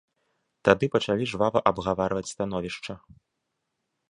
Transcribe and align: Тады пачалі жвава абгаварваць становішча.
Тады 0.69 0.85
пачалі 0.95 1.27
жвава 1.33 1.59
абгаварваць 1.73 2.27
становішча. 2.33 2.93